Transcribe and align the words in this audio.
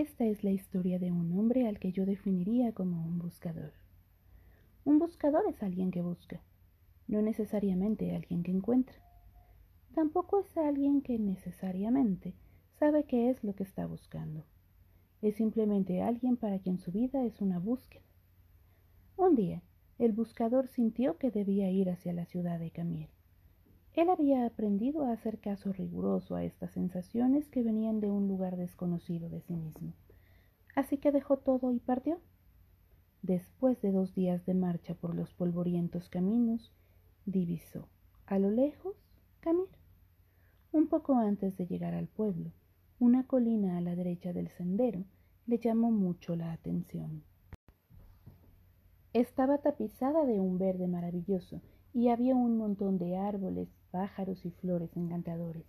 Esta 0.00 0.26
es 0.26 0.44
la 0.44 0.52
historia 0.52 1.00
de 1.00 1.10
un 1.10 1.36
hombre 1.36 1.66
al 1.66 1.80
que 1.80 1.90
yo 1.90 2.06
definiría 2.06 2.70
como 2.70 3.04
un 3.04 3.18
buscador. 3.18 3.72
Un 4.84 5.00
buscador 5.00 5.42
es 5.48 5.60
alguien 5.60 5.90
que 5.90 6.02
busca, 6.02 6.40
no 7.08 7.20
necesariamente 7.20 8.14
alguien 8.14 8.44
que 8.44 8.52
encuentra. 8.52 8.94
Tampoco 9.96 10.38
es 10.38 10.56
alguien 10.56 11.02
que 11.02 11.18
necesariamente 11.18 12.36
sabe 12.78 13.06
qué 13.06 13.28
es 13.28 13.42
lo 13.42 13.56
que 13.56 13.64
está 13.64 13.86
buscando. 13.86 14.44
Es 15.20 15.34
simplemente 15.34 16.00
alguien 16.00 16.36
para 16.36 16.60
quien 16.60 16.78
su 16.78 16.92
vida 16.92 17.24
es 17.24 17.40
una 17.40 17.58
búsqueda. 17.58 18.04
Un 19.16 19.34
día, 19.34 19.64
el 19.98 20.12
buscador 20.12 20.68
sintió 20.68 21.18
que 21.18 21.32
debía 21.32 21.72
ir 21.72 21.90
hacia 21.90 22.12
la 22.12 22.24
ciudad 22.24 22.60
de 22.60 22.70
Camille. 22.70 23.17
Él 23.98 24.10
había 24.10 24.46
aprendido 24.46 25.02
a 25.02 25.10
hacer 25.10 25.40
caso 25.40 25.72
riguroso 25.72 26.36
a 26.36 26.44
estas 26.44 26.70
sensaciones 26.70 27.48
que 27.48 27.64
venían 27.64 27.98
de 27.98 28.08
un 28.08 28.28
lugar 28.28 28.56
desconocido 28.56 29.28
de 29.28 29.40
sí 29.40 29.56
mismo. 29.56 29.92
Así 30.76 30.98
que 30.98 31.10
dejó 31.10 31.38
todo 31.38 31.72
y 31.72 31.80
partió. 31.80 32.20
Después 33.22 33.82
de 33.82 33.90
dos 33.90 34.14
días 34.14 34.46
de 34.46 34.54
marcha 34.54 34.94
por 34.94 35.16
los 35.16 35.34
polvorientos 35.34 36.08
caminos, 36.08 36.72
divisó, 37.26 37.88
a 38.26 38.38
lo 38.38 38.52
lejos, 38.52 38.94
Camir. 39.40 39.66
Un 40.70 40.86
poco 40.86 41.16
antes 41.16 41.56
de 41.56 41.66
llegar 41.66 41.94
al 41.94 42.06
pueblo, 42.06 42.52
una 43.00 43.26
colina 43.26 43.78
a 43.78 43.80
la 43.80 43.96
derecha 43.96 44.32
del 44.32 44.46
sendero 44.50 45.02
le 45.48 45.58
llamó 45.58 45.90
mucho 45.90 46.36
la 46.36 46.52
atención. 46.52 47.24
Estaba 49.12 49.58
tapizada 49.58 50.24
de 50.24 50.38
un 50.38 50.56
verde 50.56 50.86
maravilloso 50.86 51.62
y 51.92 52.10
había 52.10 52.36
un 52.36 52.58
montón 52.58 52.96
de 52.98 53.16
árboles, 53.16 53.68
pájaros 53.90 54.44
y 54.44 54.50
flores 54.50 54.96
encantadores. 54.96 55.66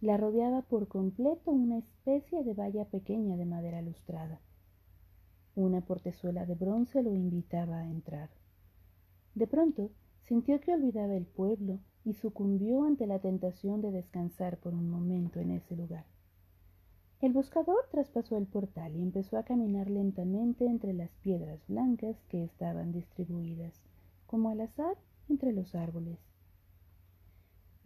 La 0.00 0.16
rodeaba 0.16 0.62
por 0.62 0.88
completo 0.88 1.50
una 1.50 1.78
especie 1.78 2.44
de 2.44 2.54
valla 2.54 2.84
pequeña 2.84 3.36
de 3.36 3.46
madera 3.46 3.80
lustrada. 3.82 4.40
Una 5.54 5.80
portezuela 5.80 6.44
de 6.44 6.54
bronce 6.54 7.02
lo 7.02 7.14
invitaba 7.14 7.78
a 7.78 7.86
entrar. 7.86 8.28
De 9.34 9.46
pronto 9.46 9.90
sintió 10.22 10.60
que 10.60 10.74
olvidaba 10.74 11.14
el 11.14 11.26
pueblo 11.26 11.78
y 12.04 12.14
sucumbió 12.14 12.84
ante 12.84 13.06
la 13.06 13.20
tentación 13.20 13.80
de 13.80 13.90
descansar 13.90 14.58
por 14.58 14.74
un 14.74 14.90
momento 14.90 15.40
en 15.40 15.50
ese 15.50 15.76
lugar. 15.76 16.04
El 17.20 17.32
buscador 17.32 17.88
traspasó 17.90 18.36
el 18.36 18.46
portal 18.46 18.94
y 18.94 19.02
empezó 19.02 19.38
a 19.38 19.44
caminar 19.44 19.88
lentamente 19.88 20.66
entre 20.66 20.92
las 20.92 21.10
piedras 21.22 21.66
blancas 21.66 22.22
que 22.28 22.44
estaban 22.44 22.92
distribuidas, 22.92 23.80
como 24.26 24.50
al 24.50 24.60
azar, 24.60 24.98
entre 25.30 25.52
los 25.52 25.74
árboles. 25.74 26.18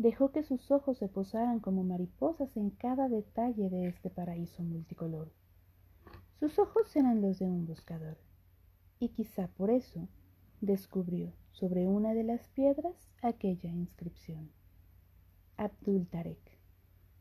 Dejó 0.00 0.32
que 0.32 0.42
sus 0.42 0.70
ojos 0.70 0.96
se 0.96 1.08
posaran 1.08 1.60
como 1.60 1.84
mariposas 1.84 2.56
en 2.56 2.70
cada 2.70 3.10
detalle 3.10 3.68
de 3.68 3.86
este 3.86 4.08
paraíso 4.08 4.62
multicolor. 4.62 5.30
Sus 6.38 6.58
ojos 6.58 6.96
eran 6.96 7.20
los 7.20 7.38
de 7.38 7.44
un 7.44 7.66
buscador, 7.66 8.16
y 8.98 9.10
quizá 9.10 9.48
por 9.48 9.68
eso 9.68 10.08
descubrió 10.62 11.34
sobre 11.52 11.86
una 11.86 12.14
de 12.14 12.24
las 12.24 12.48
piedras 12.48 13.10
aquella 13.20 13.68
inscripción. 13.68 14.50
Abdul 15.58 16.06
Tarek 16.06 16.58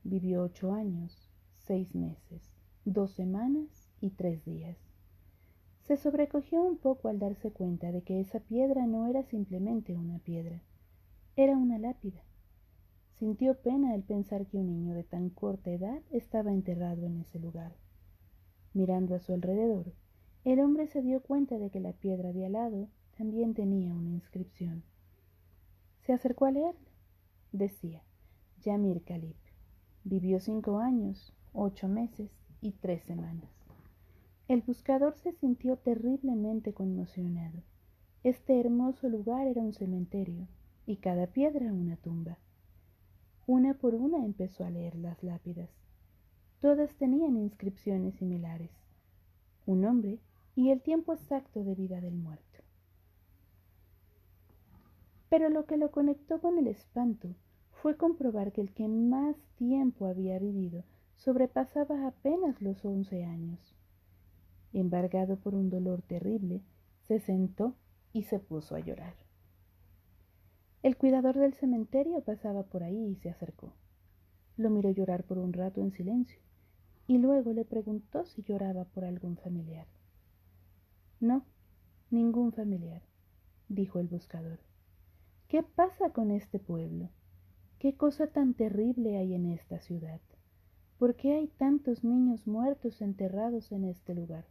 vivió 0.05 0.43
ocho 0.43 0.71
años, 0.71 1.29
seis 1.65 1.93
meses, 1.93 2.49
dos 2.85 3.11
semanas 3.11 3.91
y 3.99 4.11
tres 4.11 4.45
días. 4.45 4.77
Se 5.81 5.97
sobrecogió 5.97 6.63
un 6.63 6.77
poco 6.77 7.09
al 7.09 7.19
darse 7.19 7.51
cuenta 7.51 7.91
de 7.91 8.03
que 8.03 8.21
esa 8.21 8.39
piedra 8.39 8.87
no 8.87 9.05
era 9.07 9.23
simplemente 9.23 9.97
una 9.97 10.19
piedra, 10.19 10.61
era 11.35 11.57
una 11.57 11.77
lápida. 11.77 12.23
Sintió 13.19 13.55
pena 13.55 13.93
al 13.93 14.03
pensar 14.03 14.47
que 14.47 14.55
un 14.57 14.67
niño 14.67 14.93
de 14.95 15.03
tan 15.03 15.29
corta 15.29 15.69
edad 15.71 16.01
estaba 16.09 16.53
enterrado 16.53 17.05
en 17.05 17.17
ese 17.17 17.37
lugar. 17.37 17.75
Mirando 18.73 19.13
a 19.13 19.19
su 19.19 19.33
alrededor, 19.33 19.91
el 20.45 20.61
hombre 20.61 20.87
se 20.87 21.01
dio 21.01 21.21
cuenta 21.21 21.59
de 21.59 21.69
que 21.69 21.81
la 21.81 21.91
piedra 21.91 22.31
de 22.31 22.45
al 22.45 22.53
lado 22.53 22.87
también 23.17 23.53
tenía 23.53 23.93
una 23.93 24.09
inscripción. 24.09 24.83
Se 25.99 26.13
acercó 26.13 26.45
a 26.45 26.51
leerla. 26.51 26.89
Decía, 27.51 28.03
Yamir 28.61 29.03
Khalib. 29.03 29.35
Vivió 30.05 30.39
cinco 30.39 30.79
años, 30.79 31.33
ocho 31.51 31.89
meses 31.89 32.31
y 32.61 32.71
tres 32.71 33.03
semanas. 33.03 33.51
El 34.47 34.61
buscador 34.61 35.17
se 35.17 35.33
sintió 35.33 35.75
terriblemente 35.75 36.73
conmocionado. 36.73 37.63
Este 38.23 38.59
hermoso 38.61 39.09
lugar 39.09 39.45
era 39.45 39.61
un 39.61 39.73
cementerio 39.73 40.47
y 40.85 40.97
cada 40.97 41.27
piedra 41.27 41.73
una 41.73 41.97
tumba. 41.97 42.38
Una 43.51 43.73
por 43.73 43.95
una 43.95 44.23
empezó 44.23 44.63
a 44.63 44.69
leer 44.69 44.93
las 44.93 45.23
lápidas. 45.23 45.71
Todas 46.61 46.93
tenían 46.97 47.35
inscripciones 47.35 48.13
similares. 48.13 48.69
Un 49.65 49.81
nombre 49.81 50.19
y 50.55 50.69
el 50.69 50.83
tiempo 50.83 51.13
exacto 51.13 51.63
de 51.63 51.73
vida 51.73 51.99
del 51.99 52.13
muerto. 52.13 52.59
Pero 55.29 55.49
lo 55.49 55.65
que 55.65 55.77
lo 55.77 55.89
conectó 55.89 56.39
con 56.39 56.59
el 56.59 56.67
espanto 56.67 57.29
fue 57.81 57.97
comprobar 57.97 58.51
que 58.51 58.61
el 58.61 58.71
que 58.71 58.87
más 58.87 59.35
tiempo 59.55 60.05
había 60.05 60.37
vivido 60.37 60.83
sobrepasaba 61.15 62.05
apenas 62.05 62.61
los 62.61 62.85
once 62.85 63.23
años. 63.25 63.75
Embargado 64.73 65.37
por 65.37 65.55
un 65.55 65.71
dolor 65.71 66.03
terrible, 66.03 66.61
se 67.07 67.19
sentó 67.19 67.73
y 68.13 68.25
se 68.25 68.37
puso 68.37 68.75
a 68.75 68.79
llorar. 68.79 69.15
El 70.81 70.95
cuidador 70.95 71.37
del 71.37 71.53
cementerio 71.53 72.21
pasaba 72.21 72.63
por 72.63 72.83
ahí 72.83 73.07
y 73.11 73.15
se 73.15 73.29
acercó. 73.29 73.73
Lo 74.55 74.69
miró 74.69 74.91
llorar 74.91 75.25
por 75.25 75.37
un 75.37 75.51
rato 75.51 75.81
en 75.81 75.91
silencio 75.91 76.39
y 77.05 77.17
luego 77.17 77.51
le 77.51 77.65
preguntó 77.65 78.25
si 78.25 78.43
lloraba 78.43 78.85
por 78.85 79.03
algún 79.03 79.35
familiar. 79.35 79.87
No, 81.19 81.43
ningún 82.11 82.53
familiar, 82.53 83.01
dijo 83.67 83.99
el 83.99 84.07
buscador. 84.07 84.59
¿Qué 85.49 85.63
pasa 85.63 86.11
con 86.11 86.31
este 86.31 86.59
pueblo? 86.59 87.09
¿Qué 87.79 87.95
cosa 87.95 88.27
tan 88.27 88.53
terrible 88.53 89.17
hay 89.17 89.33
en 89.33 89.47
esta 89.47 89.79
ciudad? 89.79 90.21
¿Por 90.97 91.15
qué 91.15 91.33
hay 91.33 91.47
tantos 91.47 92.03
niños 92.03 92.47
muertos 92.47 93.01
enterrados 93.01 93.71
en 93.71 93.83
este 93.83 94.13
lugar? 94.13 94.45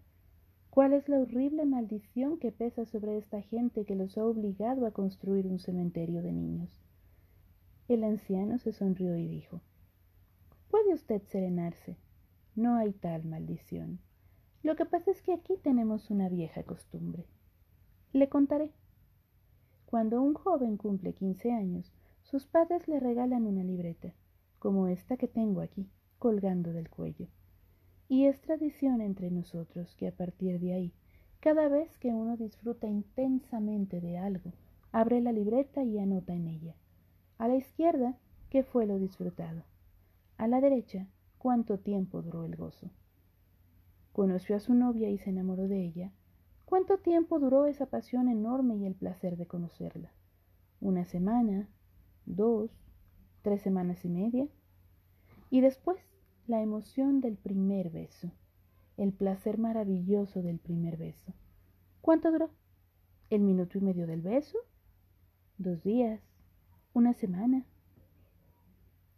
¿Cuál 0.79 0.93
es 0.93 1.09
la 1.09 1.19
horrible 1.19 1.65
maldición 1.65 2.39
que 2.39 2.53
pesa 2.53 2.85
sobre 2.85 3.19
esta 3.19 3.43
gente 3.43 3.85
que 3.85 3.97
los 3.97 4.17
ha 4.17 4.25
obligado 4.25 4.87
a 4.87 4.93
construir 4.93 5.49
un 5.49 5.59
cementerio 5.59 6.23
de 6.23 6.31
niños? 6.31 6.71
El 7.89 8.05
anciano 8.05 8.61
se 8.61 8.73
sonrió 8.73 9.17
y 9.17 9.27
dijo, 9.27 9.61
Puede 10.71 10.95
usted 10.95 11.21
serenarse, 11.25 11.97
no 12.55 12.77
hay 12.77 12.93
tal 12.93 13.25
maldición. 13.25 13.99
Lo 14.63 14.77
que 14.77 14.87
pasa 14.87 15.11
es 15.11 15.21
que 15.21 15.33
aquí 15.33 15.57
tenemos 15.57 16.11
una 16.11 16.29
vieja 16.29 16.63
costumbre. 16.63 17.27
Le 18.13 18.29
contaré. 18.29 18.71
Cuando 19.85 20.23
un 20.23 20.35
joven 20.35 20.77
cumple 20.77 21.13
15 21.13 21.51
años, 21.51 21.93
sus 22.23 22.47
padres 22.47 22.87
le 22.87 23.01
regalan 23.01 23.49
una 23.49 23.65
libreta, 23.65 24.15
como 24.61 24.87
esta 24.87 25.17
que 25.17 25.27
tengo 25.27 25.61
aquí, 25.61 25.91
colgando 26.21 26.73
del 26.73 26.89
cuello. 26.89 27.27
Y 28.09 28.25
es 28.25 28.41
tradición 28.41 29.03
entre 29.03 29.31
nosotros 29.31 29.95
que 29.97 30.09
a 30.09 30.13
partir 30.13 30.59
de 30.61 30.73
ahí, 30.73 30.93
cada 31.41 31.69
vez 31.69 31.97
que 31.99 32.09
uno 32.09 32.37
disfruta 32.37 32.87
intensamente 32.87 34.01
de 34.01 34.17
algo, 34.17 34.53
abre 34.93 35.21
la 35.21 35.31
libreta 35.31 35.85
y 35.85 35.99
anota 35.99 36.33
en 36.33 36.49
ella. 36.49 36.75
A 37.37 37.49
la 37.49 37.57
izquierda, 37.57 38.19
qué 38.49 38.63
fue 38.63 38.87
lo 38.87 38.99
disfrutado. 38.99 39.63
A 40.39 40.49
la 40.49 40.61
derecha, 40.61 41.07
cuánto 41.37 41.79
tiempo 41.79 42.23
duró 42.23 42.45
el 42.45 42.57
gozo. 42.57 42.91
Conoció 44.13 44.57
a 44.57 44.61
su 44.61 44.75
novia 44.75 45.11
y 45.11 45.19
se 45.19 45.31
enamoró 45.31 45.69
de 45.69 45.85
ella. 45.85 46.13
¿Cuánto 46.65 46.99
tiempo 46.99 47.39
duró 47.39 47.67
esa 47.67 47.87
pasión 47.87 48.29
enorme 48.29 48.77
y 48.77 48.87
el 48.87 48.95
placer 48.95 49.37
de 49.37 49.47
conocerla? 49.47 50.13
¿Una 50.81 51.05
semana? 51.05 51.69
¿Dos? 52.27 52.71
¿Tres 53.43 53.63
semanas 53.63 54.05
y 54.05 54.09
media? 54.09 54.49
Y 55.51 55.61
después, 55.61 55.99
la 56.49 56.63
emoción 56.63 57.21
del 57.21 57.37
primer 57.37 57.91
beso, 57.91 58.33
el 58.97 59.13
placer 59.13 59.59
maravilloso 59.59 60.41
del 60.41 60.59
primer 60.59 60.97
beso. 60.97 61.35
¿Cuánto 62.01 62.33
duró? 62.33 62.49
¿El 63.29 63.43
minuto 63.43 63.77
y 63.77 63.83
medio 63.83 64.07
del 64.07 64.23
beso? 64.23 64.57
¿Dos 65.59 65.83
días? 65.83 66.23
¿Una 66.95 67.13
semana? 67.13 67.67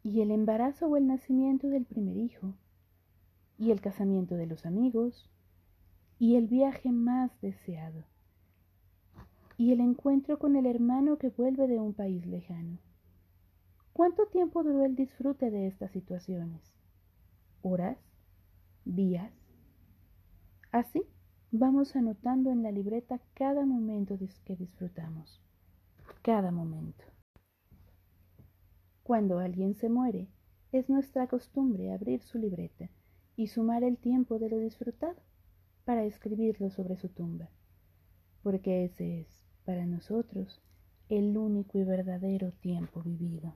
¿Y 0.03 0.23
el 0.23 0.33
embarazo 0.33 0.89
o 0.89 0.97
el 0.97 1.07
nacimiento 1.07 1.69
del 1.69 1.85
primer 1.85 2.17
hijo? 2.17 2.55
¿Y 3.59 3.71
el 3.71 3.81
casamiento 3.81 4.35
de 4.35 4.47
los 4.47 4.67
amigos? 4.67 5.31
¿Y 6.19 6.35
el 6.35 6.49
viaje 6.49 6.91
más 6.91 7.31
deseado? 7.41 8.03
¿Y 9.57 9.71
el 9.71 9.79
encuentro 9.79 10.41
con 10.41 10.57
el 10.57 10.67
hermano 10.67 11.17
que 11.17 11.29
vuelve 11.29 11.69
de 11.69 11.79
un 11.79 11.95
país 11.95 12.27
lejano? 12.27 12.79
¿Cuánto 13.93 14.27
tiempo 14.27 14.65
duró 14.65 14.85
el 14.85 14.97
disfrute 14.97 15.53
de 15.53 15.69
estas 15.69 15.93
situaciones? 15.93 16.80
Horas, 17.63 17.99
días. 18.85 19.33
Así 20.73 21.03
vamos 21.53 21.97
anotando 21.97 22.51
en 22.51 22.63
la 22.63 22.71
libreta 22.71 23.21
cada 23.35 23.67
momento 23.67 24.17
que 24.45 24.57
disfrutamos, 24.57 25.41
cada 26.23 26.51
momento. 26.51 27.05
Cuando 29.03 29.39
alguien 29.39 29.75
se 29.75 29.89
muere, 29.89 30.29
es 30.73 30.89
nuestra 30.89 31.27
costumbre 31.27 31.93
abrir 31.93 32.23
su 32.23 32.39
libreta 32.39 32.89
y 33.37 33.49
sumar 33.49 33.83
el 33.83 33.99
tiempo 33.99 34.39
de 34.39 34.49
lo 34.49 34.59
disfrutado 34.59 35.21
para 35.85 36.05
escribirlo 36.05 36.71
sobre 36.71 36.97
su 36.97 37.09
tumba, 37.09 37.51
porque 38.43 38.85
ese 38.85 39.23
es, 39.23 39.43
para 39.65 39.87
nosotros, 39.87 40.63
el 41.09 41.37
único 41.37 41.79
y 41.79 41.83
verdadero 41.83 42.53
tiempo 42.53 43.03
vivido. 43.03 43.55